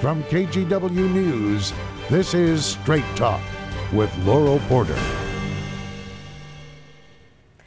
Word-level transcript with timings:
From 0.00 0.24
KGW 0.24 1.12
News, 1.12 1.74
this 2.08 2.32
is 2.32 2.64
Straight 2.64 3.04
Talk 3.16 3.42
with 3.92 4.10
Laural 4.24 4.58
Porter. 4.66 4.98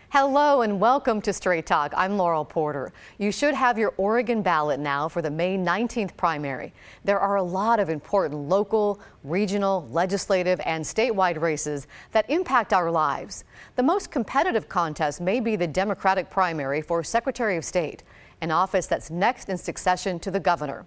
Hello 0.10 0.63
and 0.63 0.79
welcome 0.79 1.22
to 1.22 1.31
Straight 1.31 1.67
Talk. 1.67 1.94
I'm 1.96 2.13
Laural 2.13 2.49
Porter. 2.49 2.92
You 3.19 3.31
should 3.31 3.54
have 3.54 3.78
your 3.78 3.94
Oregon 3.97 4.42
ballot 4.42 4.79
now 4.79 5.08
for 5.08 5.22
the 5.22 5.29
May 5.29 5.60
19th 5.60 6.17
primary. 6.17 6.74
There 7.04 7.19
are 7.19 7.35
a 7.35 7.44
lot 7.44 7.79
of 7.79 7.90
important 7.90 8.50
local, 8.50 9.00
regional, 9.24 9.88
legislative, 9.92 10.60
and 10.65 10.84
statewide 10.84 11.40
races 11.40 11.86
that 12.13 12.28
impact 12.31 12.74
our 12.74 12.90
lives. 12.90 13.44
The 13.76 13.84
most 13.84 14.10
competitive 14.10 14.68
contest 14.68 15.22
may 15.22 15.40
be 15.40 15.56
the 15.56 15.68
Democratic 15.68 16.31
primary 16.31 16.81
for 16.81 17.04
Secretary 17.04 17.58
of 17.58 17.63
State, 17.63 18.02
an 18.41 18.50
office 18.50 18.88
that's 18.88 19.12
next 19.12 19.50
in 19.50 19.57
succession 19.59 20.20
to 20.21 20.31
the 20.31 20.39
governor. 20.39 20.84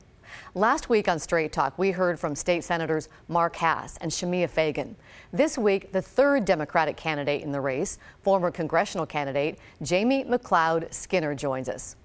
Last 0.54 0.88
week 0.88 1.08
on 1.08 1.18
Straight 1.18 1.52
Talk, 1.52 1.78
we 1.78 1.90
heard 1.90 2.18
from 2.18 2.34
state 2.34 2.64
senators 2.64 3.08
Mark 3.28 3.56
Hass 3.56 3.96
and 3.98 4.10
Shemia 4.10 4.48
Fagan. 4.48 4.96
This 5.32 5.58
week, 5.58 5.92
the 5.92 6.02
third 6.02 6.44
Democratic 6.44 6.96
candidate 6.96 7.42
in 7.42 7.52
the 7.52 7.60
race, 7.60 7.98
former 8.22 8.50
congressional 8.50 9.06
candidate 9.06 9.58
Jamie 9.82 10.24
McLeod 10.24 10.92
Skinner, 10.92 11.34
joins 11.34 11.68
us. 11.68 11.96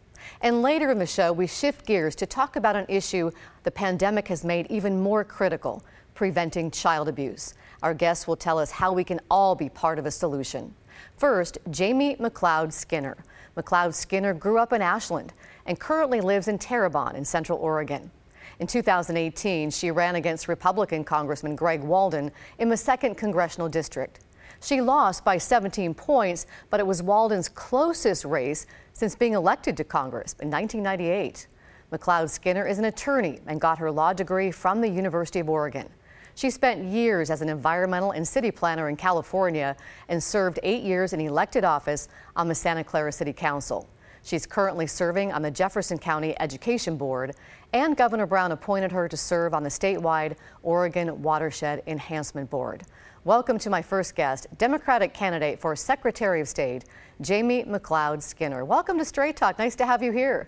And 0.42 0.62
later 0.62 0.92
in 0.92 1.00
the 1.00 1.06
show, 1.06 1.34
we 1.34 1.48
shift 1.48 1.86
gears 1.86 2.16
to 2.16 2.26
talk 2.26 2.56
about 2.56 2.76
an 2.76 2.86
issue 2.88 3.32
the 3.64 3.72
pandemic 3.72 4.28
has 4.28 4.44
made 4.44 4.68
even 4.70 5.02
more 5.02 5.24
critical 5.24 5.84
preventing 6.14 6.70
child 6.70 7.08
abuse. 7.08 7.54
Our 7.82 7.94
guests 7.94 8.28
will 8.28 8.36
tell 8.36 8.60
us 8.60 8.72
how 8.72 8.94
we 8.94 9.04
can 9.04 9.20
all 9.30 9.56
be 9.56 9.70
part 9.70 9.98
of 9.98 10.06
a 10.06 10.12
solution. 10.12 10.76
First, 11.18 11.58
Jamie 11.70 12.16
McLeod 12.16 12.74
Skinner. 12.74 13.18
McLeod 13.58 13.94
Skinner 13.94 14.34
grew 14.34 14.58
up 14.58 14.74
in 14.74 14.82
Ashland 14.82 15.34
and 15.66 15.80
currently 15.80 16.22
lives 16.22 16.48
in 16.48 16.58
Terrebonne 16.58 17.16
in 17.16 17.26
Central 17.26 17.60
Oregon. 17.60 18.12
In 18.60 18.68
2018, 18.68 19.72
she 19.72 19.92
ran 19.92 20.16
against 20.16 20.48
Republican 20.48 21.04
Congressman 21.04 21.56
Greg 21.56 21.82
Walden 21.82 22.32
in 22.60 22.70
the 22.70 22.76
2nd 22.76 23.18
Congressional 23.18 23.70
District. 23.70 24.20
She 24.62 24.82
lost 24.82 25.26
by 25.26 25.38
17 25.38 25.94
points, 25.96 26.46
but 26.70 26.80
it 26.80 26.86
was 26.86 27.02
Walden's 27.02 27.50
closest 27.50 28.26
race 28.26 28.68
since 28.94 29.16
being 29.16 29.34
elected 29.34 29.76
to 29.78 29.84
Congress 29.84 30.36
in 30.40 30.52
1998. 30.52 31.48
McLeod 31.92 32.30
Skinner 32.30 32.68
is 32.68 32.78
an 32.78 32.86
attorney 32.86 33.40
and 33.48 33.60
got 33.60 33.80
her 33.80 33.92
law 33.92 34.14
degree 34.14 34.52
from 34.52 34.80
the 34.80 34.90
University 34.90 35.40
of 35.40 35.50
Oregon. 35.50 35.90
She 36.36 36.50
spent 36.50 36.86
years 36.86 37.30
as 37.30 37.42
an 37.42 37.50
environmental 37.50 38.12
and 38.12 38.28
city 38.28 38.52
planner 38.52 38.90
in 38.90 38.96
California 38.96 39.76
and 40.08 40.24
served 40.24 40.60
eight 40.64 40.84
years 40.84 41.14
in 41.14 41.22
elected 41.22 41.64
office 41.64 42.08
on 42.36 42.48
the 42.48 42.56
Santa 42.56 42.84
Clara 42.84 43.12
City 43.12 43.34
Council. 43.34 43.88
She's 44.24 44.46
currently 44.46 44.88
serving 44.88 45.34
on 45.34 45.42
the 45.42 45.52
Jefferson 45.52 45.98
County 45.98 46.40
Education 46.40 46.96
Board, 46.96 47.36
and 47.74 47.98
Governor 47.98 48.28
Brown 48.28 48.52
appointed 48.52 48.92
her 48.92 49.08
to 49.08 49.18
serve 49.18 49.54
on 49.54 49.64
the 49.64 49.70
statewide 49.70 50.36
Oregon 50.62 51.22
Watershed 51.22 51.82
Enhancement 51.88 52.50
Board. 52.50 52.84
Welcome 53.24 53.58
to 53.60 53.70
my 53.70 53.82
first 53.82 54.16
guest, 54.16 54.48
Democratic 54.58 55.14
candidate 55.14 55.60
for 55.60 55.76
Secretary 55.76 56.40
of 56.42 56.48
State, 56.48 56.86
Jamie 57.22 57.64
McLeod 57.64 58.22
Skinner. 58.22 58.64
Welcome 58.64 58.98
to 59.00 59.06
Straight 59.06 59.36
Talk. 59.36 59.60
Nice 59.60 59.76
to 59.76 59.86
have 59.86 60.02
you 60.02 60.12
here. 60.12 60.48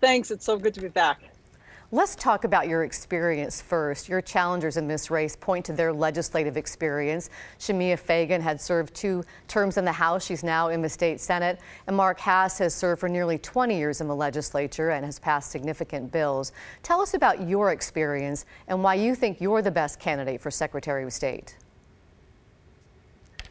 Thanks. 0.00 0.30
It's 0.30 0.44
so 0.44 0.58
good 0.58 0.74
to 0.74 0.80
be 0.80 0.88
back. 0.88 1.33
Let's 1.94 2.16
talk 2.16 2.42
about 2.42 2.66
your 2.66 2.82
experience 2.82 3.62
first. 3.62 4.08
Your 4.08 4.20
challengers 4.20 4.76
in 4.76 4.88
this 4.88 5.12
race 5.12 5.36
point 5.36 5.64
to 5.66 5.72
their 5.72 5.92
legislative 5.92 6.56
experience. 6.56 7.30
Shemia 7.60 7.96
Fagan 7.96 8.40
had 8.40 8.60
served 8.60 8.96
two 8.96 9.22
terms 9.46 9.76
in 9.76 9.84
the 9.84 9.92
House. 9.92 10.26
She's 10.26 10.42
now 10.42 10.70
in 10.70 10.82
the 10.82 10.88
state 10.88 11.20
Senate. 11.20 11.60
And 11.86 11.94
Mark 11.96 12.18
Hass 12.18 12.58
has 12.58 12.74
served 12.74 12.98
for 12.98 13.08
nearly 13.08 13.38
20 13.38 13.78
years 13.78 14.00
in 14.00 14.08
the 14.08 14.16
legislature 14.16 14.90
and 14.90 15.06
has 15.06 15.20
passed 15.20 15.52
significant 15.52 16.10
bills. 16.10 16.50
Tell 16.82 17.00
us 17.00 17.14
about 17.14 17.46
your 17.46 17.70
experience 17.70 18.44
and 18.66 18.82
why 18.82 18.94
you 18.94 19.14
think 19.14 19.40
you're 19.40 19.62
the 19.62 19.70
best 19.70 20.00
candidate 20.00 20.40
for 20.40 20.50
Secretary 20.50 21.04
of 21.04 21.12
State. 21.12 21.56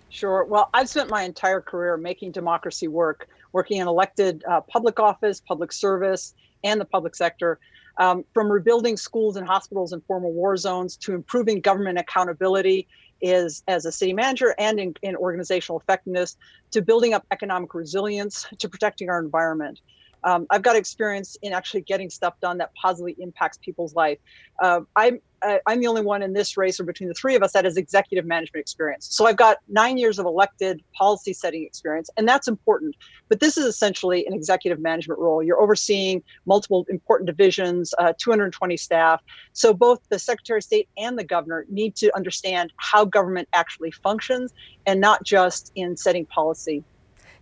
Sure. 0.10 0.44
Well, 0.44 0.70
I've 0.74 0.90
spent 0.90 1.10
my 1.10 1.24
entire 1.24 1.62
career 1.62 1.96
making 1.96 2.34
democracy 2.34 2.90
work, 2.90 3.30
working 3.54 3.78
in 3.78 3.88
elected 3.88 4.44
uh, 4.50 4.60
public 4.60 5.00
office, 5.00 5.40
public 5.40 5.72
service, 5.72 6.34
and 6.66 6.80
the 6.80 6.86
public 6.86 7.16
sector 7.16 7.58
um, 7.98 8.24
from 8.34 8.52
rebuilding 8.52 8.98
schools 8.98 9.38
and 9.38 9.48
hospitals 9.48 9.94
in 9.94 10.02
former 10.02 10.30
war 10.30 10.58
zones 10.58 10.98
to 10.98 11.14
improving 11.14 11.62
government 11.62 11.98
accountability 11.98 12.88
is 13.22 13.64
as 13.68 13.86
a 13.86 13.92
city 13.92 14.14
manager 14.14 14.54
and 14.59 14.80
in, 14.80 14.94
in 15.02 15.16
organizational 15.16 15.80
effectiveness 15.80 16.36
to 16.72 16.81
building 16.81 17.14
up 17.14 17.26
economic 17.31 17.74
resilience 17.74 18.46
to 18.59 18.68
protecting 18.68 19.09
our 19.09 19.20
environment 19.20 19.80
um, 20.24 20.46
I've 20.50 20.62
got 20.62 20.76
experience 20.76 21.38
in 21.42 21.54
actually 21.54 21.81
getting 21.81 22.09
stuff 22.09 22.36
done 22.42 22.58
that 22.59 22.72
positively 22.76 23.16
impacts 23.20 23.58
people's 23.58 23.94
life. 23.94 24.20
Uh, 24.62 24.81
I'm 24.96 25.20
I'm 25.68 25.80
the 25.80 25.88
only 25.88 26.02
one 26.02 26.22
in 26.22 26.34
this 26.34 26.58
race, 26.58 26.80
or 26.80 26.84
between 26.84 27.09
the 27.09 27.16
three 27.16 27.36
of 27.36 27.44
us, 27.44 27.52
that 27.54 27.66
has 27.66 27.78
executive 27.78 28.26
management 28.26 28.62
experience. 28.62 29.08
So 29.12 29.26
I've 29.26 29.38
got 29.38 29.58
nine 29.68 29.98
years 29.98 30.20
of 30.20 30.26
elected 30.26 30.81
policy 30.94 31.34
setting 31.34 31.64
experience, 31.64 32.09
and 32.18 32.28
that's 32.28 32.48
important. 32.48 32.96
But 33.30 33.40
this 33.40 33.58
is 33.58 33.66
essentially 33.66 34.26
an 34.26 34.34
executive 34.34 34.80
management 34.80 35.20
role. 35.20 35.44
You're 35.44 35.62
overseeing 35.62 36.24
multiple 36.46 36.86
important 36.90 37.28
divisions, 37.28 37.94
uh, 37.98 38.14
220 38.18 38.78
staff. 38.78 39.22
So 39.54 39.74
both 39.74 40.00
the 40.09 40.20
Secretary 40.20 40.59
of 40.59 40.64
State 40.64 40.90
and 40.98 41.18
the 41.18 41.24
governor 41.24 41.66
need 41.70 41.96
to 41.98 42.16
understand 42.16 42.72
how 42.78 43.06
government 43.06 43.48
actually 43.54 43.92
functions, 43.92 44.54
and 44.86 45.02
not 45.02 45.24
just 45.24 45.72
in 45.75 45.98
setting 45.98 46.25
policy. 46.28 46.84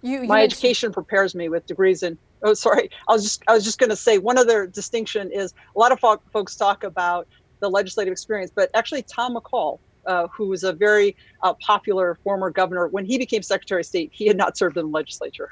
You, 0.01 0.22
you 0.22 0.28
My 0.28 0.44
education 0.44 0.91
prepares 0.91 1.35
me 1.35 1.50
with 1.50 1.66
degrees 1.68 2.03
in 2.03 2.18
oh 2.44 2.53
sorry 2.53 2.89
i 3.07 3.13
was 3.13 3.23
just 3.23 3.44
i 3.47 3.53
was 3.53 3.63
just 3.63 3.78
going 3.78 3.89
to 3.89 3.95
say 3.95 4.18
one 4.18 4.38
other 4.38 4.66
distinction 4.66 5.31
is 5.31 5.53
a 5.75 5.79
lot 5.79 5.91
of 5.91 6.00
folks 6.31 6.56
talk 6.56 6.83
about 6.83 7.28
the 7.61 7.69
legislative 7.69 8.11
experience 8.11 8.51
but 8.55 8.69
actually 8.75 9.03
tom 9.03 9.35
McCall, 9.35 9.79
uh, 10.05 10.27
who 10.35 10.47
was 10.47 10.63
a 10.63 10.73
very 10.73 11.16
uh, 11.44 11.53
popular 11.66 12.17
former 12.23 12.49
governor 12.49 12.88
when 12.88 13.05
he 13.05 13.17
became 13.17 13.41
secretary 13.41 13.81
of 13.81 13.85
state 13.85 14.11
he 14.13 14.27
had 14.27 14.38
not 14.38 14.57
served 14.57 14.77
in 14.77 14.85
the 14.85 14.91
legislature 14.91 15.49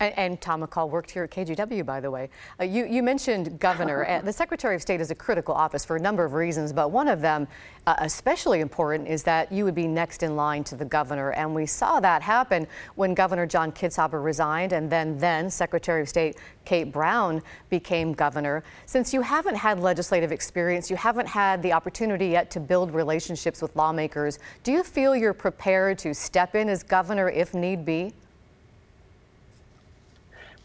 and, 0.00 0.18
and, 0.18 0.40
Tom 0.40 0.62
McCall 0.62 0.90
worked 0.90 1.10
here 1.10 1.24
at 1.24 1.30
KGW, 1.30 1.84
by 1.84 2.00
the 2.00 2.10
way. 2.10 2.28
Uh, 2.60 2.64
you, 2.64 2.86
you, 2.86 3.02
mentioned 3.02 3.58
governor. 3.58 4.20
the 4.24 4.32
Secretary 4.32 4.76
of 4.76 4.82
State 4.82 5.00
is 5.00 5.10
a 5.10 5.14
critical 5.14 5.54
office 5.54 5.84
for 5.84 5.96
a 5.96 6.00
number 6.00 6.24
of 6.24 6.34
reasons, 6.34 6.72
but 6.72 6.90
one 6.90 7.08
of 7.08 7.20
them, 7.22 7.48
uh, 7.86 7.94
especially 7.98 8.60
important, 8.60 9.08
is 9.08 9.22
that 9.22 9.50
you 9.50 9.64
would 9.64 9.74
be 9.74 9.86
next 9.86 10.22
in 10.22 10.36
line 10.36 10.64
to 10.64 10.76
the 10.76 10.84
governor. 10.84 11.30
And 11.30 11.54
we 11.54 11.64
saw 11.64 11.98
that 12.00 12.20
happen 12.20 12.66
when 12.96 13.14
Governor 13.14 13.46
John 13.46 13.72
Kitzhaber 13.72 14.22
resigned, 14.22 14.72
and 14.72 14.90
then 14.90 15.16
then 15.16 15.48
Secretary 15.50 16.02
of 16.02 16.08
State 16.08 16.36
Kate 16.66 16.92
Brown 16.92 17.42
became 17.70 18.12
governor. 18.12 18.64
Since 18.84 19.14
you 19.14 19.22
haven't 19.22 19.54
had 19.54 19.80
legislative 19.80 20.32
experience, 20.32 20.90
you 20.90 20.96
haven't 20.96 21.26
had 21.26 21.62
the 21.62 21.72
opportunity 21.72 22.26
yet 22.26 22.50
to 22.50 22.60
build 22.60 22.92
relationships 22.92 23.62
with 23.62 23.74
lawmakers. 23.76 24.38
Do 24.62 24.72
you 24.72 24.82
feel 24.82 25.16
you're 25.16 25.32
prepared 25.32 25.98
to 26.00 26.12
step 26.12 26.54
in 26.54 26.68
as 26.68 26.82
governor 26.82 27.30
if 27.30 27.54
need 27.54 27.86
be? 27.86 28.12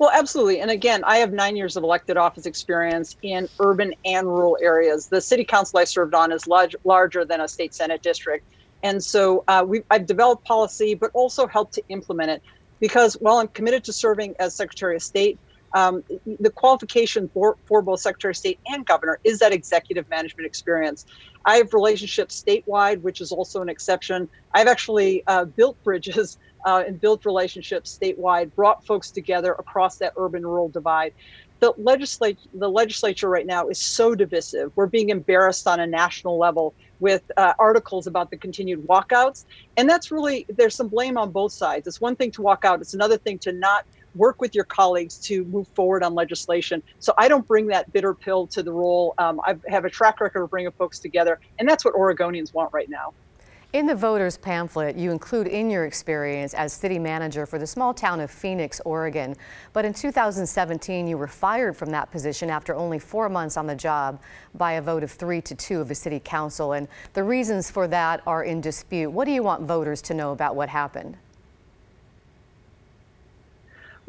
Well, 0.02 0.10
absolutely. 0.12 0.62
And 0.62 0.72
again, 0.72 1.04
I 1.04 1.18
have 1.18 1.32
nine 1.32 1.56
years 1.56 1.76
of 1.76 1.84
elected 1.84 2.18
office 2.18 2.48
experience 2.48 3.16
in 3.22 3.48
urban 3.60 3.94
and 4.04 4.26
rural 4.26 4.58
areas. 4.60 5.10
The 5.10 5.22
city 5.22 5.46
council 5.46 5.78
I 5.78 5.84
served 5.84 6.16
on 6.16 6.32
is 6.32 6.48
large, 6.48 6.76
larger 6.84 7.24
than 7.24 7.40
a 7.40 7.48
state 7.48 7.76
senate 7.76 8.02
district. 8.02 8.44
And 8.82 9.04
so 9.04 9.44
uh, 9.48 9.64
I've 9.92 10.08
developed 10.08 10.44
policy, 10.44 10.96
but 10.96 11.12
also 11.14 11.46
helped 11.46 11.76
to 11.76 11.84
implement 11.90 12.32
it. 12.32 12.42
Because 12.80 13.14
while 13.22 13.38
I'm 13.38 13.50
committed 13.50 13.84
to 13.84 13.94
serving 13.94 14.34
as 14.40 14.56
Secretary 14.56 14.96
of 14.96 15.04
State, 15.04 15.38
um, 15.76 16.04
the 16.40 16.50
qualification 16.50 17.30
for, 17.32 17.58
for 17.68 17.84
both 17.84 18.00
Secretary 18.00 18.32
of 18.32 18.38
State 18.38 18.60
and 18.66 18.84
Governor 18.88 19.20
is 19.24 19.38
that 19.38 19.54
executive 19.54 20.10
management 20.10 20.48
experience. 20.48 21.06
I 21.46 21.58
have 21.58 21.74
relationships 21.74 22.44
statewide, 22.44 23.02
which 23.02 23.22
is 23.22 23.32
also 23.32 23.62
an 23.62 23.70
exception. 23.70 24.28
I've 24.56 24.68
actually 24.68 25.22
uh, 25.28 25.46
built 25.46 25.78
bridges 25.84 26.40
uh, 26.66 26.84
and 26.86 27.00
built 27.00 27.26
relationships 27.26 27.98
statewide, 28.02 28.54
brought 28.56 28.86
folks 28.86 29.12
together 29.12 29.54
across 29.54 29.98
that 29.98 30.14
urban 30.18 30.46
rural 30.46 30.70
divide. 30.70 31.14
The 31.60 31.74
legislature, 31.78 32.50
the 32.54 32.70
legislature 32.70 33.30
right 33.30 33.46
now 33.46 33.68
is 33.68 33.80
so 33.80 34.16
divisive. 34.16 34.72
We're 34.76 34.88
being 34.88 35.10
embarrassed 35.10 35.68
on 35.68 35.80
a 35.80 35.86
national 35.86 36.40
level 36.40 36.74
with 37.00 37.22
uh, 37.38 37.54
articles 37.60 38.08
about 38.08 38.32
the 38.32 38.38
continued 38.38 38.88
walkouts, 38.88 39.46
and 39.78 39.88
that's 39.88 40.12
really 40.12 40.46
there's 40.50 40.76
some 40.76 40.88
blame 40.88 41.18
on 41.18 41.32
both 41.32 41.54
sides. 41.54 41.86
It's 41.86 42.02
one 42.02 42.16
thing 42.16 42.32
to 42.32 42.42
walk 42.42 42.66
out; 42.66 42.82
it's 42.82 42.96
another 42.96 43.18
thing 43.18 43.38
to 43.40 43.52
not 43.52 43.84
work 44.16 44.42
with 44.42 44.56
your 44.56 44.66
colleagues 44.66 45.18
to 45.18 45.46
move 45.46 45.68
forward 45.76 46.04
on 46.04 46.14
legislation. 46.14 46.82
So 47.00 47.14
I 47.18 47.28
don't 47.28 47.48
bring 47.48 47.68
that 47.68 47.92
bitter 47.94 48.14
pill 48.14 48.48
to 48.48 48.64
the 48.64 48.74
role. 48.74 49.14
Um, 49.18 49.40
I 49.46 49.56
have 49.68 49.86
a 49.86 49.90
track 49.90 50.20
record 50.20 50.44
of 50.44 50.50
bringing 50.50 50.72
folks 50.74 51.00
together, 51.00 51.40
and 51.60 51.70
that's 51.70 51.86
what 51.86 51.94
Oregonians 51.94 52.54
want 52.54 52.72
right 52.74 52.90
now. 52.90 53.14
In 53.74 53.86
the 53.86 53.96
voters 53.96 54.36
pamphlet, 54.36 54.98
you 54.98 55.12
include 55.12 55.48
in 55.48 55.70
your 55.70 55.86
experience 55.86 56.54
as 56.54 56.74
city 56.74 57.00
manager 57.00 57.46
for 57.46 57.58
the 57.58 57.66
small 57.66 57.94
town 57.94 58.20
of 58.20 58.30
Phoenix, 58.30 58.82
Oregon. 58.84 59.34
But 59.72 59.86
in 59.86 59.94
2017, 59.94 61.08
you 61.08 61.18
were 61.18 61.26
fired 61.28 61.78
from 61.78 61.90
that 61.92 62.12
position 62.12 62.50
after 62.50 62.76
only 62.76 63.00
four 63.00 63.30
months 63.30 63.56
on 63.56 63.68
the 63.68 63.76
job 63.76 64.22
by 64.56 64.74
a 64.74 64.82
vote 64.82 65.04
of 65.04 65.12
three 65.12 65.40
to 65.44 65.56
two 65.56 65.80
of 65.80 65.88
the 65.88 65.96
city 65.96 66.20
council. 66.22 66.74
And 66.74 66.90
the 67.14 67.24
reasons 67.24 67.72
for 67.72 67.88
that 67.88 68.22
are 68.28 68.44
in 68.44 68.60
dispute. 68.60 69.10
What 69.10 69.24
do 69.24 69.32
you 69.32 69.42
want 69.42 69.64
voters 69.64 70.02
to 70.02 70.14
know 70.14 70.34
about 70.34 70.58
what 70.58 70.68
happened? 70.68 71.16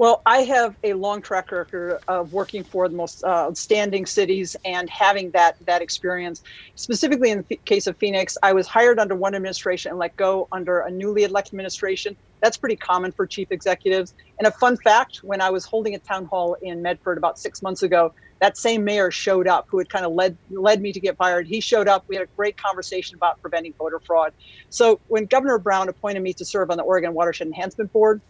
Well, 0.03 0.21
I 0.27 0.39
have 0.39 0.75
a 0.83 0.95
long 0.95 1.23
track 1.23 1.53
record 1.53 2.01
of 2.09 2.33
working 2.33 2.65
for 2.65 2.89
the 2.89 2.97
most 2.97 3.23
uh, 3.23 3.47
outstanding 3.47 4.05
cities 4.05 4.57
and 4.65 4.91
having 4.91 5.31
that 5.31 5.55
that 5.65 5.81
experience. 5.81 6.43
Specifically, 6.75 7.31
in 7.31 7.45
the 7.49 7.61
case 7.67 7.87
of 7.87 7.97
Phoenix, 8.01 8.37
I 8.43 8.53
was 8.53 8.67
hired 8.67 8.99
under 8.99 9.15
one 9.15 9.37
administration 9.37 9.91
and 9.91 10.01
let 10.01 10.17
go 10.17 10.49
under 10.51 10.81
a 10.81 10.91
newly 10.91 11.23
elected 11.23 11.55
administration. 11.55 12.17
That's 12.43 12.59
pretty 12.59 12.79
common 12.79 13.13
for 13.13 13.29
chief 13.29 13.47
executives. 13.53 14.13
And 14.41 14.49
a 14.49 14.51
fun 14.51 14.77
fact: 14.83 15.21
when 15.23 15.41
I 15.41 15.51
was 15.51 15.67
holding 15.67 15.95
a 15.95 16.01
town 16.01 16.27
hall 16.29 16.57
in 16.63 16.83
Medford 16.83 17.17
about 17.17 17.39
six 17.39 17.63
months 17.63 17.85
ago, 17.85 18.11
that 18.41 18.57
same 18.57 18.83
mayor 18.83 19.13
showed 19.13 19.47
up, 19.47 19.67
who 19.71 19.79
had 19.79 19.89
kind 19.89 20.05
of 20.05 20.11
led 20.15 20.37
led 20.51 20.81
me 20.83 20.93
to 20.95 21.01
get 21.01 21.17
fired. 21.17 21.47
He 21.47 21.61
showed 21.61 21.87
up. 21.87 22.03
We 22.09 22.17
had 22.17 22.25
a 22.25 22.31
great 22.37 22.57
conversation 22.57 23.15
about 23.15 23.41
preventing 23.41 23.75
voter 23.79 24.01
fraud. 24.05 24.33
So 24.69 25.01
when 25.07 25.27
Governor 25.27 25.61
Brown 25.61 25.89
appointed 25.89 26.25
me 26.25 26.35
to 26.39 26.45
serve 26.45 26.73
on 26.73 26.77
the 26.77 26.83
Oregon 26.83 27.15
Watershed 27.15 27.47
Enhancement 27.47 27.93
Board 27.93 28.21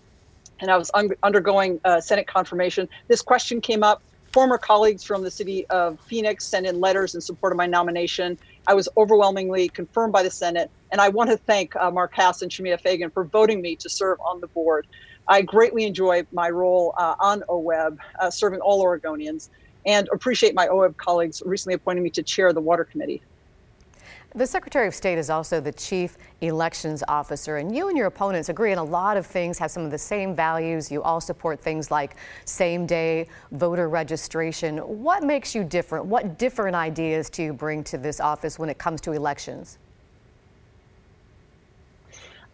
and 0.62 0.70
I 0.70 0.79
was 0.79 0.91
un- 0.94 1.11
undergoing 1.23 1.81
uh, 1.85 2.00
Senate 2.00 2.26
confirmation, 2.26 2.88
this 3.09 3.20
question 3.20 3.61
came 3.61 3.82
up. 3.82 4.00
Former 4.32 4.56
colleagues 4.56 5.03
from 5.05 5.23
the 5.23 5.31
city 5.31 5.67
of 5.67 6.00
Phoenix 6.00 6.47
sent 6.47 6.67
in 6.67 6.81
letters 6.81 7.14
in 7.14 7.20
support 7.20 7.53
of 7.53 7.59
my 7.59 7.67
nomination. 7.67 8.38
I 8.67 8.73
was 8.73 8.88
overwhelmingly 8.97 9.69
confirmed 9.69 10.12
by 10.12 10.23
the 10.23 10.31
Senate, 10.31 10.70
and 10.91 11.03
I 11.03 11.11
want 11.11 11.29
to 11.31 11.37
thank 11.37 11.76
uh, 11.76 11.91
Mark 11.91 12.14
Hass 12.14 12.41
and 12.41 12.50
Shemia 12.50 12.81
Fagan 12.81 13.11
for 13.11 13.25
voting 13.25 13.61
me 13.61 13.76
to 13.76 13.91
serve 13.91 14.19
on 14.20 14.41
the 14.41 14.47
board. 14.47 14.87
I 15.29 15.43
greatly 15.43 15.85
enjoy 15.85 16.25
my 16.32 16.49
role 16.49 16.94
uh, 16.97 17.17
on 17.20 17.43
OWEB, 17.49 17.99
uh, 18.20 18.31
serving 18.31 18.61
all 18.61 18.82
Oregonians, 18.82 19.50
and 19.85 20.08
appreciate 20.12 20.55
my 20.55 20.69
OWEB 20.69 20.97
colleagues 20.97 21.43
recently 21.44 21.75
appointing 21.75 22.05
me 22.05 22.11
to 22.11 22.23
chair 22.23 22.53
the 22.53 22.61
Water 22.61 22.85
Committee. 22.85 23.20
The 24.34 24.46
Secretary 24.46 24.88
of 24.88 24.94
State 24.94 25.19
is 25.19 25.29
also 25.29 25.61
the 25.61 25.73
Chief 25.73 26.17
Elections 26.40 27.05
Officer, 27.06 27.58
and 27.58 27.76
you 27.76 27.88
and 27.90 27.99
your 27.99 28.06
opponents 28.06 28.49
agree 28.49 28.73
on 28.73 28.79
a 28.79 28.84
lot 28.84 29.19
of 29.19 29.26
things, 29.26 29.58
have 29.58 29.70
some 29.70 29.84
of 29.84 29.90
the 29.90 29.99
same 29.99 30.34
values. 30.34 30.90
You 30.90 31.02
all 31.02 31.20
support 31.20 31.61
things 31.61 31.90
like 31.90 32.17
same 32.46 32.87
day 32.87 33.26
voter 33.50 33.90
registration. 33.90 34.79
What 34.79 35.23
makes 35.23 35.55
you 35.55 35.64
different? 35.64 36.06
What 36.06 36.38
different 36.38 36.75
ideas 36.75 37.29
do 37.29 37.43
you 37.43 37.52
bring 37.52 37.84
to 37.84 37.99
this 37.99 38.20
office 38.20 38.58
when 38.58 38.70
it 38.70 38.79
comes 38.79 39.02
to 39.02 39.12
elections? 39.12 39.76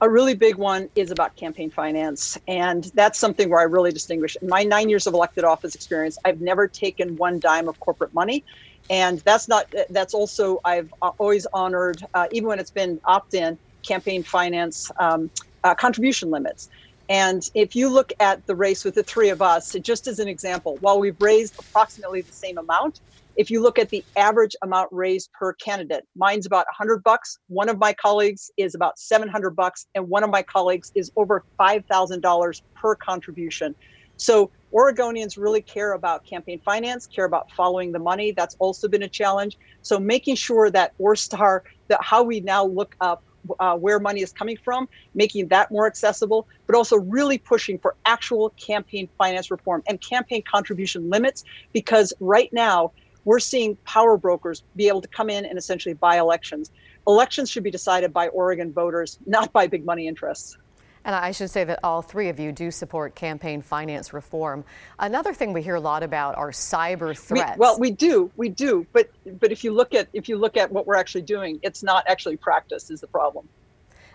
A 0.01 0.09
really 0.09 0.35
big 0.35 0.57
one 0.57 0.89
is 0.97 1.13
about 1.13 1.37
campaign 1.37 1.71
finance, 1.71 2.37
and 2.49 2.91
that's 2.95 3.21
something 3.21 3.51
where 3.51 3.61
I 3.61 3.65
really 3.65 3.93
distinguish. 3.93 4.37
In 4.43 4.49
my 4.49 4.65
nine 4.65 4.89
years 4.89 5.07
of 5.07 5.15
elected 5.15 5.45
office 5.45 5.77
experience, 5.77 6.19
I've 6.25 6.41
never 6.41 6.67
taken 6.67 7.17
one 7.17 7.39
dime 7.39 7.69
of 7.69 7.79
corporate 7.79 8.13
money 8.15 8.45
and 8.91 9.23
that's 9.25 9.49
not 9.49 9.67
that's 9.91 10.15
also 10.15 10.59
i've 10.65 10.89
always 11.19 11.47
honored 11.53 12.01
uh, 12.15 12.27
even 12.33 12.49
when 12.49 12.59
it's 12.59 12.71
been 12.71 12.99
opt-in 13.07 13.59
campaign 13.87 14.25
finance 14.25 14.91
um, 15.01 15.31
uh, 15.65 15.75
contribution 15.75 16.31
limits. 16.31 16.69
And 17.11 17.43
if 17.55 17.75
you 17.75 17.89
look 17.89 18.13
at 18.21 18.45
the 18.47 18.55
race 18.55 18.85
with 18.85 18.95
the 18.95 19.03
three 19.03 19.31
of 19.31 19.41
us 19.41 19.75
just 19.83 20.07
as 20.07 20.19
an 20.19 20.29
example 20.29 20.77
while 20.81 21.01
we've 21.01 21.17
raised 21.21 21.55
approximately 21.59 22.21
the 22.21 22.33
same 22.33 22.59
amount 22.59 23.01
if 23.37 23.51
you 23.51 23.63
look 23.63 23.79
at 23.79 23.89
the 23.91 24.05
average 24.17 24.55
amount 24.63 24.89
raised 24.93 25.31
per 25.33 25.55
candidate 25.55 26.05
mine's 26.15 26.45
about 26.45 26.67
100 26.67 27.03
bucks 27.03 27.39
one 27.47 27.71
of 27.71 27.79
my 27.79 27.95
colleagues 27.95 28.51
is 28.59 28.75
about 28.75 28.99
700 28.99 29.57
bucks 29.57 29.87
and 29.95 30.07
one 30.09 30.23
of 30.23 30.29
my 30.29 30.43
colleagues 30.43 30.93
is 30.95 31.11
over 31.17 31.45
$5000 31.59 32.63
per 32.81 32.95
contribution. 32.97 33.75
So 34.19 34.51
Oregonians 34.73 35.37
really 35.39 35.63
care 35.63 35.93
about 35.93 36.25
campaign 36.25 36.61
finance, 36.65 37.07
care 37.07 37.25
about 37.25 37.51
following 37.53 37.93
the 37.93 37.99
money. 37.99 38.33
That's 38.33 38.57
also 38.59 38.89
been 38.89 39.03
a 39.03 39.09
challenge. 39.09 39.59
So 39.83 39.99
making 39.99 40.37
sure 40.37 40.71
that 40.71 40.93
OreStar, 40.99 41.61
that 41.89 42.03
how 42.03 42.23
we 42.23 42.41
now 42.41 42.65
look 42.65 42.95
up 43.01 43.23
uh, 43.61 43.77
where 43.77 43.99
money 43.99 44.21
is 44.21 44.33
coming 44.33 44.59
from, 44.63 44.89
making 45.15 45.49
that 45.49 45.71
more 45.71 45.87
accessible, 45.87 46.47
but 46.67 46.77
also 46.77 46.97
really 46.97 47.39
pushing 47.39 47.79
for 47.79 47.97
actual 48.05 48.51
campaign 48.51 49.09
finance 49.17 49.51
reform 49.51 49.83
and 49.89 50.01
campaign 50.01 50.43
contribution 50.51 51.09
limits, 51.09 51.45
because 51.73 52.13
right 52.21 52.53
now 52.53 52.93
we're 53.25 53.39
seeing 53.39 53.77
power 53.85 54.17
brokers 54.17 54.65
be 54.77 54.89
able 54.89 55.01
to 55.01 55.09
come 55.09 55.31
in 55.31 55.45
and 55.45 55.59
essentially 55.59 55.95
buy 55.95 56.19
elections. 56.19 56.71
Elections 57.07 57.51
should 57.51 57.63
be 57.63 57.71
decided 57.71 58.13
by 58.13 58.29
Oregon 58.29 58.73
voters, 58.73 59.19
not 59.27 59.53
by 59.53 59.67
big 59.67 59.85
money 59.85 60.07
interests. 60.07 60.59
And 61.05 61.15
I 61.15 61.31
should 61.31 61.51
say 61.51 61.65
that 61.65 61.81
all 61.83 62.03
three 62.03 62.29
of 62.29 62.39
you 62.39 62.53
do 62.53 62.71
support 62.71 63.15
campaign 63.15 63.63
finance 63.63 64.13
reform. 64.13 64.65
Another 64.99 65.33
thing 65.33 65.53
we 65.53 65.63
hear 65.63 65.77
a 65.77 65.81
lot 65.81 66.03
about 66.03 66.37
are 66.37 66.51
cyber 66.51 67.17
threats. 67.17 67.57
We, 67.57 67.61
well, 67.61 67.79
we 67.79 67.91
do, 67.91 68.31
we 68.37 68.49
do, 68.49 68.87
but 68.93 69.11
but 69.41 69.53
if 69.53 69.65
you 69.65 69.73
look 69.73 69.95
at 69.95 70.09
if 70.13 70.29
you 70.29 70.37
look 70.37 70.57
at 70.57 70.71
what 70.71 70.87
we're 70.87 70.97
actually 70.97 71.23
doing, 71.23 71.61
it's 71.63 71.83
not 71.83 72.05
actually 72.07 72.37
practice 72.37 72.91
is 72.91 73.01
the 73.01 73.07
problem. 73.07 73.49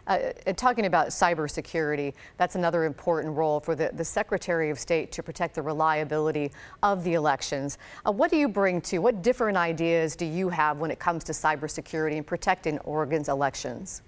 Uh, 0.05 0.33
talking 0.57 0.85
about 0.85 1.07
cybersecurity, 1.07 2.13
that's 2.37 2.55
another 2.55 2.83
important 2.83 3.35
role 3.35 3.61
for 3.61 3.73
the, 3.73 3.89
the 3.93 4.03
Secretary 4.03 4.69
of 4.69 4.77
State 4.77 5.13
to 5.13 5.23
protect 5.23 5.55
the 5.55 5.61
reliability 5.61 6.51
of 6.81 7.05
the 7.05 7.13
elections. 7.13 7.77
Uh, 8.05 8.11
what 8.11 8.29
do 8.29 8.35
you 8.35 8.49
bring 8.49 8.81
to, 8.81 8.97
what 8.97 9.21
different 9.21 9.57
ideas 9.57 10.17
do 10.17 10.25
you 10.25 10.49
have 10.49 10.79
when 10.79 10.91
it 10.91 10.99
comes 10.99 11.23
to 11.23 11.31
cybersecurity 11.31 12.17
and 12.17 12.27
protecting 12.27 12.79
Oregon's 12.79 13.29
elections? 13.29 14.01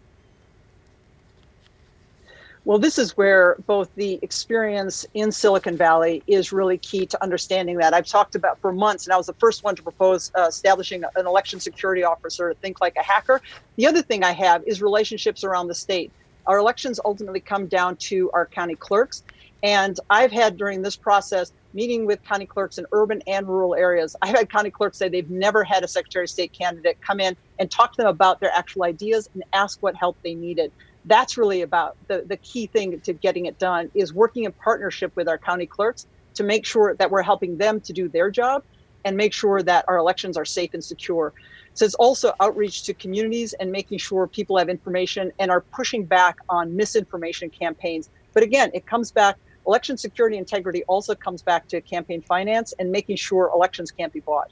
Well, 2.65 2.79
this 2.79 2.97
is 2.97 3.15
where 3.15 3.57
both 3.67 3.91
the 3.95 4.19
experience 4.23 5.06
in 5.13 5.31
Silicon 5.31 5.77
Valley 5.77 6.23
is 6.27 6.51
really 6.51 6.79
key 6.79 7.06
to 7.07 7.23
understanding 7.23 7.77
that. 7.77 7.94
I've 7.94 8.07
talked 8.07 8.35
about 8.35 8.59
for 8.59 8.73
months, 8.73 9.06
and 9.06 9.13
I 9.13 9.17
was 9.17 9.27
the 9.27 9.35
first 9.39 9.63
one 9.63 9.75
to 9.75 9.83
propose 9.83 10.31
uh, 10.35 10.47
establishing 10.50 11.03
an 11.15 11.27
election 11.27 11.59
security 11.59 12.03
officer 12.03 12.50
to 12.50 12.56
think 12.62 12.81
like 12.81 12.95
a 12.97 13.03
hacker. 13.03 13.39
The 13.77 13.88
other 13.88 14.01
thing 14.01 14.23
I 14.23 14.31
have 14.31 14.63
is 14.65 14.81
relationships 14.81 15.44
around 15.44 15.67
the 15.67 15.75
state. 15.75 16.12
Our 16.47 16.57
elections 16.57 17.00
ultimately 17.06 17.41
come 17.41 17.67
down 17.67 17.97
to 18.09 18.31
our 18.33 18.47
county 18.47 18.75
clerks. 18.75 19.23
And 19.65 19.97
I've 20.12 20.31
had 20.31 20.57
during 20.57 20.83
this 20.83 20.95
process 20.95 21.51
meeting 21.73 22.06
with 22.06 22.23
county 22.23 22.45
clerks 22.45 22.77
in 22.77 22.85
urban 22.91 23.21
and 23.25 23.47
rural 23.47 23.73
areas. 23.73 24.15
I've 24.21 24.35
had 24.35 24.50
county 24.50 24.69
clerks 24.69 25.00
say 25.00 25.09
they've 25.09 25.29
never 25.29 25.63
had 25.63 25.83
a 25.83 25.88
Secretary 25.88 26.25
of 26.25 26.29
State 26.29 26.53
candidate 26.53 27.00
come 27.06 27.19
in 27.19 27.35
and 27.59 27.69
talk 27.69 27.94
to 27.94 28.01
them 28.03 28.07
about 28.07 28.39
their 28.39 28.51
actual 28.56 28.83
ideas 28.83 29.27
and 29.33 29.44
ask 29.53 29.79
what 29.81 29.95
help 29.95 30.17
they 30.23 30.35
needed 30.35 30.71
that's 31.06 31.38
really 31.38 31.62
about 31.62 31.97
the, 32.07 32.25
the 32.27 32.38
key 32.38 32.67
thing 32.67 33.00
to 33.01 33.13
getting 33.13 33.45
it 33.45 33.57
done 33.59 33.89
is 33.94 34.13
working 34.13 34.44
in 34.44 34.51
partnership 34.51 35.12
with 35.15 35.27
our 35.27 35.38
county 35.38 35.67
clerks 35.67 36.07
to 36.33 36.44
make 36.44 36.65
sure 36.65 36.95
that 36.95 37.09
we're 37.09 37.21
helping 37.21 37.57
them 37.57 37.79
to 37.81 37.94
do 37.94 38.09
their 38.09 38.29
job 38.29 38.63
and 39.06 39.15
make 39.15 39.33
sure 39.33 39.62
that 39.62 39.85
our 39.88 39.97
elections 39.97 40.35
are 40.35 40.45
safe 40.45 40.71
and 40.73 40.83
secure. 40.83 41.31
So 41.75 41.85
it's 41.85 41.95
also 41.95 42.33
outreach 42.39 42.83
to 42.85 42.94
communities 42.95 43.53
and 43.59 43.71
making 43.71 44.00
sure 44.00 44.27
people 44.27 44.57
have 44.57 44.67
information 44.67 45.31
and 45.38 45.51
are 45.51 45.63
pushing 45.75 46.06
back 46.06 46.38
on 46.50 46.75
misinformation 46.75 47.51
campaigns. 47.51 48.09
But 48.33 48.44
again, 48.44 48.71
it 48.73 48.88
comes 48.88 49.12
back, 49.12 49.35
election 49.67 49.97
security 49.97 50.38
integrity 50.38 50.83
also 50.88 51.15
comes 51.15 51.41
back 51.44 51.67
to 51.69 51.81
campaign 51.81 52.21
finance 52.27 52.73
and 52.79 52.91
making 52.91 53.17
sure 53.17 53.51
elections 53.53 53.91
can't 53.91 54.13
be 54.13 54.22
bought. 54.25 54.48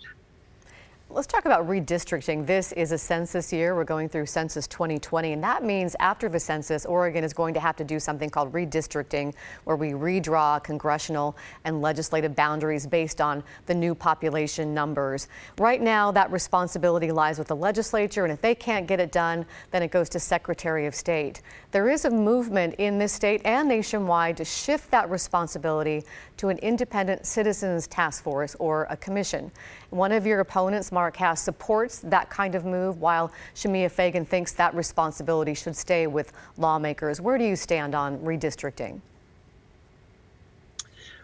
Let's 1.15 1.27
talk 1.27 1.45
about 1.45 1.67
redistricting. 1.67 2.47
This 2.47 2.71
is 2.71 2.91
a 2.91 2.97
census 2.97 3.53
year. 3.53 3.75
We're 3.75 3.83
going 3.83 4.09
through 4.09 4.25
Census 4.25 4.65
2020, 4.65 5.33
and 5.33 5.43
that 5.43 5.63
means 5.63 5.95
after 5.99 6.27
the 6.27 6.39
census, 6.39 6.87
Oregon 6.87 7.23
is 7.23 7.33
going 7.33 7.53
to 7.53 7.59
have 7.59 7.75
to 7.75 7.83
do 7.83 7.99
something 7.99 8.31
called 8.31 8.51
redistricting, 8.51 9.35
where 9.65 9.75
we 9.75 9.91
redraw 9.91 10.63
congressional 10.63 11.37
and 11.65 11.83
legislative 11.83 12.35
boundaries 12.35 12.87
based 12.87 13.21
on 13.21 13.43
the 13.67 13.75
new 13.75 13.93
population 13.93 14.73
numbers. 14.73 15.27
Right 15.59 15.83
now, 15.83 16.11
that 16.13 16.31
responsibility 16.31 17.11
lies 17.11 17.37
with 17.37 17.47
the 17.47 17.55
legislature, 17.55 18.23
and 18.23 18.33
if 18.33 18.41
they 18.41 18.55
can't 18.55 18.87
get 18.87 18.99
it 18.99 19.11
done, 19.11 19.45
then 19.69 19.83
it 19.83 19.91
goes 19.91 20.09
to 20.09 20.19
Secretary 20.19 20.87
of 20.87 20.95
State. 20.95 21.43
There 21.69 21.89
is 21.89 22.05
a 22.05 22.09
movement 22.09 22.73
in 22.79 22.97
this 22.97 23.13
state 23.13 23.43
and 23.45 23.69
nationwide 23.69 24.37
to 24.37 24.45
shift 24.45 24.89
that 24.89 25.11
responsibility 25.11 26.05
to 26.37 26.49
an 26.49 26.57
independent 26.57 27.27
citizens 27.27 27.85
task 27.85 28.23
force 28.23 28.55
or 28.55 28.87
a 28.89 28.97
commission. 28.97 29.51
One 29.91 30.11
of 30.11 30.25
your 30.25 30.39
opponents, 30.39 30.91
Mark 30.91 31.02
Hass, 31.11 31.41
supports 31.41 31.99
that 31.99 32.29
kind 32.29 32.55
of 32.55 32.65
move, 32.65 32.99
while 32.99 33.31
Shemia 33.55 33.89
Fagan 33.89 34.25
thinks 34.25 34.51
that 34.53 34.73
responsibility 34.75 35.53
should 35.53 35.75
stay 35.75 36.07
with 36.07 36.33
lawmakers. 36.57 37.19
Where 37.19 37.37
do 37.37 37.43
you 37.43 37.55
stand 37.55 37.95
on 37.95 38.17
redistricting? 38.19 39.01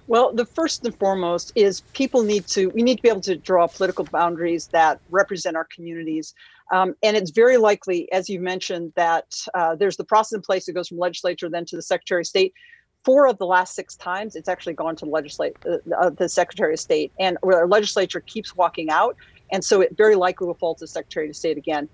Well, 0.08 0.34
the 0.34 0.46
first 0.46 0.84
and 0.86 0.98
foremost 0.98 1.52
is 1.56 1.82
people 1.94 2.24
need 2.24 2.48
to, 2.48 2.68
we 2.70 2.82
need 2.82 2.96
to 2.96 3.02
be 3.04 3.10
able 3.10 3.22
to 3.22 3.36
draw 3.36 3.68
political 3.68 4.06
boundaries 4.06 4.68
that 4.68 5.00
represent 5.12 5.56
our 5.56 5.68
communities. 5.74 6.34
Um, 6.72 6.96
and 7.04 7.16
it's 7.16 7.32
very 7.32 7.58
likely, 7.58 8.12
as 8.12 8.28
you 8.28 8.40
mentioned, 8.40 8.94
that 8.96 9.36
uh, 9.54 9.76
there's 9.76 9.98
the 9.98 10.04
process 10.04 10.34
in 10.36 10.42
place 10.42 10.66
that 10.66 10.74
goes 10.74 10.88
from 10.88 10.98
legislature 10.98 11.48
then 11.50 11.66
to 11.66 11.76
the 11.76 11.82
Secretary 11.82 12.22
of 12.22 12.28
State 12.28 12.54
four 13.04 13.28
of 13.28 13.38
the 13.38 13.46
last 13.46 13.76
six 13.76 13.96
times 13.96 14.36
it's 14.36 14.50
actually 14.50 14.74
gone 14.74 14.96
to 14.96 15.06
legislate 15.06 15.56
uh, 15.66 15.78
uh, 16.00 16.10
the 16.10 16.28
secretary 16.28 16.74
of 16.74 16.80
state 16.80 17.12
and 17.20 17.38
where 17.42 17.58
our 17.58 17.68
legislature 17.68 18.20
keeps 18.20 18.56
walking 18.56 18.90
out 18.90 19.16
and 19.52 19.64
so 19.64 19.82
it 19.82 19.96
very 19.98 20.16
likely 20.16 20.48
will 20.48 20.54
fall 20.56 20.76
to 20.76 20.84
the 20.84 20.88
secretary 20.88 21.30
of 21.30 21.36
state 21.36 21.58
again 21.58 21.90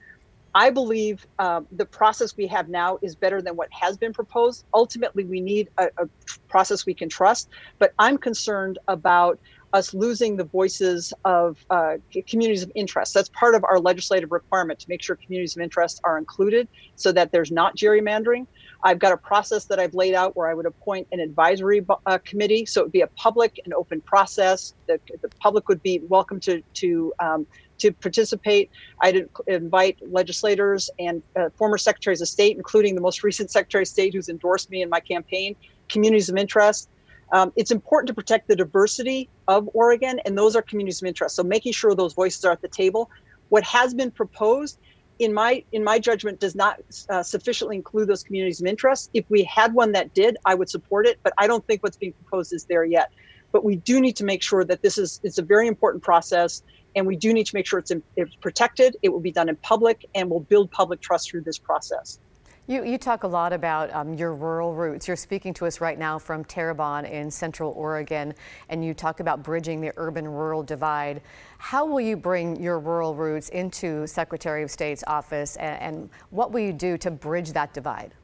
i 0.56 0.70
believe 0.70 1.26
uh, 1.40 1.62
the 1.72 1.86
process 1.86 2.36
we 2.38 2.48
have 2.48 2.70
now 2.70 2.98
is 3.04 3.16
better 3.16 3.42
than 3.42 3.56
what 3.56 3.70
has 3.72 3.98
been 3.98 4.14
proposed 4.14 4.66
ultimately 4.74 5.24
we 5.26 5.40
need 5.40 5.70
a, 5.78 5.86
a 6.00 6.08
process 6.50 6.86
we 6.86 6.94
can 6.94 7.10
trust 7.10 7.50
but 7.80 7.92
i'm 8.00 8.18
concerned 8.18 8.80
about 8.88 9.40
us 9.76 9.94
losing 9.94 10.38
the 10.38 10.46
voices 10.46 11.14
of 11.26 11.58
uh, 11.70 11.96
communities 12.30 12.64
of 12.64 12.72
interest. 12.76 13.14
That's 13.14 13.30
part 13.38 13.56
of 13.56 13.64
our 13.66 13.78
legislative 13.78 14.32
requirement 14.32 14.80
to 14.80 14.86
make 14.88 15.04
sure 15.04 15.18
communities 15.24 15.56
of 15.58 15.62
interest 15.62 16.00
are 16.06 16.18
included 16.18 16.68
so 16.96 17.12
that 17.12 17.32
there's 17.34 17.52
not 17.52 17.76
gerrymandering. 17.76 18.46
I've 18.84 19.00
got 19.00 19.12
a 19.12 19.18
process 19.18 19.66
that 19.66 19.80
I've 19.80 19.94
laid 19.94 20.14
out 20.14 20.36
where 20.38 20.50
I 20.50 20.54
would 20.54 20.66
appoint 20.66 21.08
an 21.12 21.20
advisory 21.20 21.86
uh, 22.06 22.20
committee. 22.26 22.66
So 22.66 22.82
it 22.82 22.84
would 22.86 22.92
be 22.94 23.02
a 23.02 23.10
public 23.18 23.54
and 23.66 23.74
open 23.74 24.02
process. 24.06 24.74
The, 24.88 25.00
the 25.22 25.30
public 25.42 25.68
would 25.68 25.84
be 25.84 26.02
welcome 26.08 26.40
to, 26.42 26.62
to 26.76 27.14
um, 27.20 27.46
to 27.80 27.92
participate. 27.92 28.70
I'd 29.02 29.28
invite 29.48 29.98
legislators 30.10 30.90
and 31.00 31.22
uh, 31.36 31.50
former 31.58 31.78
secretaries 31.78 32.22
of 32.22 32.28
state, 32.28 32.58
including 32.58 32.96
the 32.96 33.02
most 33.02 33.24
recent 33.30 33.52
secretary 33.52 33.84
of 33.84 33.88
state 33.88 34.14
who's 34.14 34.30
endorsed 34.30 34.70
me 34.70 34.82
in 34.82 34.90
my 34.90 35.00
campaign, 35.00 35.56
communities 35.90 36.30
of 36.30 36.38
interest. 36.38 36.90
Um, 37.32 37.52
it's 37.56 37.72
important 37.72 38.08
to 38.08 38.14
protect 38.14 38.48
the 38.48 38.56
diversity 38.56 39.30
of 39.48 39.70
Oregon, 39.74 40.20
and 40.26 40.38
those 40.38 40.56
are 40.56 40.62
communities 40.62 41.02
of 41.02 41.08
interest. 41.08 41.36
So 41.36 41.44
making 41.44 41.74
sure 41.74 41.96
those 41.96 42.14
voices 42.14 42.46
are 42.46 42.52
at 42.52 42.62
the 42.62 42.68
table. 42.68 43.10
What 43.50 43.64
has 43.64 43.94
been 43.94 44.12
proposed, 44.12 44.80
in 45.20 45.34
my 45.34 45.64
in 45.72 45.84
my 45.84 45.98
judgment, 45.98 46.40
does 46.40 46.56
not 46.56 46.80
uh, 47.10 47.24
sufficiently 47.24 47.76
include 47.76 48.08
those 48.10 48.24
communities 48.24 48.62
of 48.62 48.68
interest. 48.68 49.10
If 49.14 49.26
we 49.30 49.44
had 49.44 49.74
one 49.74 49.92
that 49.94 50.14
did, 50.14 50.38
I 50.46 50.56
would 50.56 50.70
support 50.70 51.08
it, 51.08 51.20
but 51.24 51.34
I 51.38 51.48
don't 51.48 51.66
think 51.68 51.84
what's 51.84 51.98
being 51.98 52.14
proposed 52.14 52.54
is 52.54 52.66
there 52.66 52.84
yet. 52.84 53.12
But 53.52 53.64
we 53.64 53.78
do 53.78 54.02
need 54.02 54.16
to 54.18 54.26
make 54.26 54.44
sure 54.44 54.64
that 54.66 54.82
this 54.82 54.98
is 54.98 55.20
it's 55.24 55.38
a 55.38 55.44
very 55.44 55.68
important 55.68 56.04
process 56.04 56.64
and 56.96 57.06
we 57.06 57.16
do 57.16 57.34
need 57.34 57.46
to 57.48 57.56
make 57.56 57.66
sure 57.66 57.80
it's, 57.80 57.92
in, 57.92 58.02
it's 58.16 58.36
protected, 58.36 58.98
it 59.02 59.10
will 59.10 59.20
be 59.20 59.32
done 59.32 59.50
in 59.50 59.56
public, 59.58 60.06
and 60.16 60.30
we'll 60.30 60.40
build 60.40 60.72
public 60.72 61.02
trust 61.02 61.30
through 61.30 61.42
this 61.42 61.58
process. 61.58 62.20
You, 62.68 62.84
you 62.84 62.98
talk 62.98 63.24
a 63.24 63.28
lot 63.28 63.54
about 63.54 63.94
um, 63.94 64.16
your 64.16 64.34
rural 64.34 64.74
roots. 64.74 65.08
You're 65.08 65.18
speaking 65.18 65.54
to 65.56 65.68
us 65.68 65.80
right 65.82 66.00
now 66.00 66.18
from 66.18 66.44
Terrebonne 66.44 67.06
in 67.06 67.30
central 67.30 67.72
Oregon, 67.74 68.34
and 68.70 68.84
you 68.84 68.96
talk 68.96 69.20
about 69.20 69.44
bridging 69.44 69.82
the 69.82 69.94
urban 69.98 70.28
rural 70.28 70.64
divide. 70.64 71.22
How 71.60 71.86
will 71.86 72.02
you 72.02 72.18
bring 72.18 72.60
your 72.60 72.80
rural 72.80 73.14
roots 73.14 73.50
into 73.50 74.08
Secretary 74.08 74.64
of 74.64 74.72
State's 74.72 75.04
office, 75.06 75.58
and, 75.58 75.80
and 75.80 76.10
what 76.32 76.52
will 76.52 76.62
you 76.62 76.74
do 76.74 76.98
to 76.98 77.12
bridge 77.12 77.52
that 77.52 77.72
divide? 77.72 78.16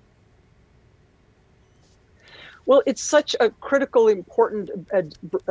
Well, 2.71 2.83
it's 2.85 3.03
such 3.03 3.35
a 3.41 3.49
critical, 3.49 4.07
important 4.07 4.69
uh, 4.93 5.01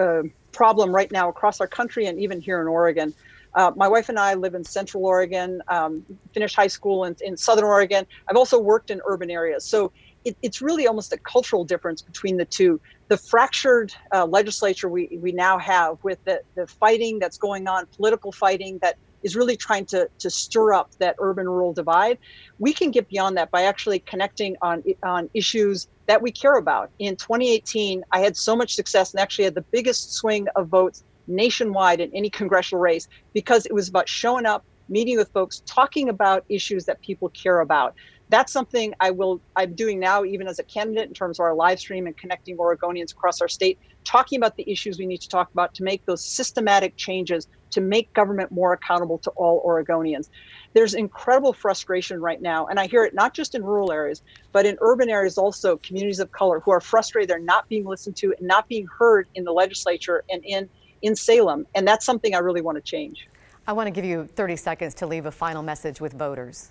uh, 0.01 0.23
problem 0.53 0.91
right 0.91 1.13
now 1.13 1.29
across 1.29 1.61
our 1.61 1.67
country 1.67 2.07
and 2.07 2.19
even 2.19 2.41
here 2.41 2.63
in 2.63 2.67
Oregon. 2.67 3.13
Uh, 3.53 3.73
my 3.77 3.87
wife 3.87 4.09
and 4.09 4.19
I 4.19 4.33
live 4.33 4.55
in 4.55 4.65
Central 4.65 5.05
Oregon, 5.05 5.61
um, 5.69 6.03
finished 6.33 6.57
high 6.57 6.67
school 6.67 7.05
in, 7.05 7.15
in 7.21 7.37
Southern 7.37 7.67
Oregon. 7.67 8.07
I've 8.27 8.39
also 8.39 8.59
worked 8.59 8.91
in 8.91 9.03
urban 9.05 9.31
areas. 9.31 9.67
So 9.67 9.93
it, 10.25 10.35
it's 10.41 10.63
really 10.63 10.87
almost 10.87 11.13
a 11.13 11.19
cultural 11.19 11.63
difference 11.63 12.01
between 12.01 12.39
the 12.39 12.47
two. 12.47 12.81
The 13.09 13.19
fractured 13.19 13.93
uh, 14.15 14.25
legislature 14.25 14.89
we, 14.89 15.19
we 15.21 15.31
now 15.31 15.59
have 15.59 16.03
with 16.03 16.25
the, 16.25 16.41
the 16.55 16.67
fighting 16.67 17.19
that's 17.19 17.37
going 17.37 17.69
on, 17.69 17.85
political 17.95 18.33
fighting 18.33 18.79
that 18.81 18.97
is 19.23 19.37
really 19.37 19.57
trying 19.57 19.87
to, 19.87 20.09
to 20.19 20.31
stir 20.31 20.73
up 20.73 20.91
that 21.01 21.17
urban 21.21 21.49
rural 21.49 21.73
divide. 21.73 22.19
We 22.59 22.73
can 22.73 22.91
get 22.91 23.09
beyond 23.09 23.37
that 23.37 23.51
by 23.51 23.63
actually 23.63 24.01
connecting 24.01 24.57
on, 24.63 24.83
on 25.05 25.31
issues 25.35 25.89
that 26.07 26.23
we 26.23 26.33
care 26.33 26.57
about. 26.57 26.91
In 26.99 27.17
2018, 27.17 28.03
I 28.13 28.21
had 28.21 28.37
so 28.37 28.57
much 28.57 28.75
success 28.75 29.13
and 29.13 29.21
actually 29.21 29.45
had 29.45 29.55
the 29.55 29.65
biggest 29.73 30.15
swing 30.15 30.47
of 30.57 30.69
votes 30.69 31.05
nationwide 31.27 32.01
in 32.01 32.11
any 32.15 32.31
congressional 32.31 32.81
race 32.81 33.07
because 33.33 33.67
it 33.67 33.73
was 33.73 33.89
about 33.89 34.09
showing 34.09 34.47
up, 34.47 34.65
meeting 34.89 35.17
with 35.17 35.31
folks, 35.33 35.63
talking 35.67 36.09
about 36.09 36.45
issues 36.49 36.85
that 36.87 37.01
people 37.01 37.31
care 37.31 37.61
about. 37.61 37.95
That's 38.31 38.53
something 38.53 38.95
I 39.01 39.11
will 39.11 39.43
I'm 39.57 39.75
doing 39.75 39.99
now 39.99 40.25
even 40.25 40.47
as 40.47 40.61
a 40.61 40.63
candidate 40.63 41.09
in 41.09 41.15
terms 41.15 41.41
of 41.41 41.45
our 41.45 41.55
live 41.55 41.81
stream 41.81 42.07
and 42.07 42.17
connecting 42.17 42.57
Oregonians 42.57 43.11
across 43.11 43.41
our 43.41 43.49
state, 43.49 43.79
talking 44.05 44.39
about 44.39 44.57
the 44.57 44.71
issues 44.71 44.99
we 44.99 45.07
need 45.07 45.21
to 45.23 45.29
talk 45.29 45.51
about 45.53 45.75
to 45.75 45.83
make 45.83 46.07
those 46.07 46.25
systematic 46.25 46.97
changes 46.97 47.49
to 47.73 47.81
make 47.81 48.13
government 48.15 48.53
more 48.53 48.73
accountable 48.73 49.19
to 49.19 49.31
all 49.31 49.65
Oregonians. 49.67 50.29
There's 50.75 50.95
incredible 50.95 51.53
frustration 51.53 52.21
right 52.21 52.41
now, 52.41 52.67
and 52.67 52.79
I 52.79 52.87
hear 52.87 53.05
it 53.05 53.15
not 53.15 53.35
just 53.35 53.57
in 53.57 53.65
rural 53.65 53.91
areas, 53.91 54.23
but 54.53 54.65
in 54.65 54.77
urban 54.81 55.11
areas 55.11 55.37
also, 55.37 55.79
communities 55.79 56.21
of 56.21 56.31
color 56.31 56.61
who 56.61 56.71
are 56.71 56.81
frustrated 56.81 57.29
they're 57.29 57.41
not 57.41 57.69
being 57.69 57.85
listened 57.85 58.17
to 58.17 58.33
and 58.39 58.47
not 58.47 58.69
being 58.69 58.87
heard 58.99 59.27
in 59.35 59.43
the 59.43 59.53
legislature 59.53 60.23
and 60.31 60.45
in, 60.45 60.69
in 61.03 61.17
Salem. 61.17 61.67
And 61.75 61.87
that's 61.87 62.07
something 62.07 62.35
I 62.35 62.39
really 62.39 62.63
want 62.63 62.77
to 62.77 62.83
change. 62.83 63.27
I 63.67 63.73
want 63.73 63.89
to 63.89 63.91
give 63.91 64.05
you 64.05 64.29
30 64.37 64.57
seconds 64.57 64.95
to 64.95 65.07
leave 65.07 65.27
a 65.27 65.33
final 65.33 65.63
message 65.63 66.01
with 66.01 66.13
voters. 66.13 66.71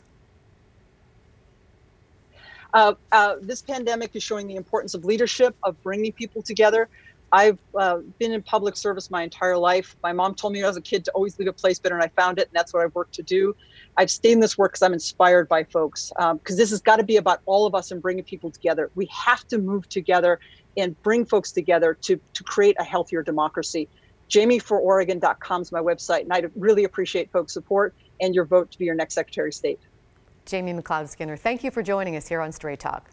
Uh, 2.73 2.93
uh, 3.11 3.35
this 3.41 3.61
pandemic 3.61 4.11
is 4.15 4.23
showing 4.23 4.47
the 4.47 4.55
importance 4.55 4.93
of 4.93 5.03
leadership, 5.05 5.55
of 5.63 5.81
bringing 5.83 6.13
people 6.13 6.43
together. 6.43 6.89
I've 7.31 7.59
uh, 7.79 7.97
been 8.19 8.31
in 8.31 8.41
public 8.43 8.75
service 8.75 9.11
my 9.11 9.21
entire 9.21 9.57
life. 9.57 9.95
My 10.01 10.13
mom 10.13 10.33
told 10.33 10.53
me 10.53 10.63
as 10.63 10.77
a 10.77 10.81
kid 10.81 11.05
to 11.05 11.11
always 11.11 11.37
leave 11.37 11.47
a 11.47 11.53
place 11.53 11.79
better, 11.79 11.95
and 11.95 12.03
I 12.03 12.09
found 12.19 12.39
it, 12.39 12.47
and 12.47 12.51
that's 12.53 12.73
what 12.73 12.83
I've 12.83 12.95
worked 12.95 13.13
to 13.15 13.23
do. 13.23 13.53
I've 13.97 14.09
stayed 14.09 14.31
in 14.31 14.39
this 14.39 14.57
work 14.57 14.73
because 14.73 14.81
I'm 14.81 14.93
inspired 14.93 15.47
by 15.47 15.63
folks, 15.65 16.11
because 16.17 16.31
um, 16.31 16.57
this 16.57 16.71
has 16.71 16.81
got 16.81 16.97
to 16.97 17.03
be 17.03 17.17
about 17.17 17.39
all 17.45 17.67
of 17.67 17.75
us 17.75 17.91
and 17.91 18.01
bringing 18.01 18.23
people 18.23 18.51
together. 18.51 18.89
We 18.95 19.07
have 19.25 19.45
to 19.47 19.59
move 19.59 19.87
together 19.89 20.39
and 20.75 20.99
bring 21.03 21.25
folks 21.25 21.51
together 21.51 21.97
to, 22.03 22.19
to 22.33 22.43
create 22.43 22.75
a 22.79 22.83
healthier 22.83 23.21
democracy. 23.21 23.89
JamieForOregon.com 24.31 25.61
is 25.61 25.71
my 25.71 25.81
website, 25.81 26.21
and 26.21 26.33
I'd 26.33 26.49
really 26.55 26.83
appreciate 26.83 27.31
folks' 27.31 27.53
support 27.53 27.95
and 28.21 28.33
your 28.33 28.45
vote 28.45 28.71
to 28.71 28.77
be 28.77 28.85
your 28.85 28.95
next 28.95 29.15
Secretary 29.15 29.49
of 29.49 29.53
State. 29.53 29.79
Jamie 30.49 30.73
McLeod 30.73 31.07
Skinner, 31.07 31.37
thank 31.37 31.63
you 31.63 31.71
for 31.71 31.83
joining 31.83 32.15
us 32.15 32.27
here 32.27 32.41
on 32.41 32.51
Straight 32.51 32.79
Talk. 32.79 33.09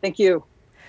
Thank 0.00 0.18
you. 0.18 0.44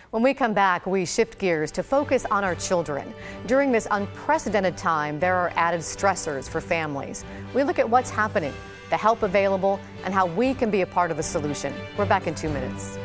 When 0.09 0.23
we 0.23 0.33
come 0.33 0.53
back, 0.53 0.85
we 0.85 1.05
shift 1.05 1.37
gears 1.37 1.71
to 1.71 1.83
focus 1.83 2.25
on 2.25 2.43
our 2.43 2.55
children. 2.55 3.13
During 3.45 3.71
this 3.71 3.87
unprecedented 3.91 4.77
time, 4.77 5.19
there 5.19 5.35
are 5.35 5.51
added 5.55 5.81
stressors 5.81 6.49
for 6.49 6.61
families. 6.61 7.23
We 7.53 7.63
look 7.63 7.79
at 7.79 7.87
what's 7.89 8.09
happening, 8.09 8.53
the 8.89 8.97
help 8.97 9.23
available, 9.23 9.79
and 10.03 10.13
how 10.13 10.25
we 10.25 10.53
can 10.53 10.71
be 10.71 10.81
a 10.81 10.87
part 10.87 11.11
of 11.11 11.17
the 11.17 11.23
solution. 11.23 11.73
We're 11.97 12.05
back 12.05 12.27
in 12.27 12.35
two 12.35 12.49
minutes. 12.49 12.97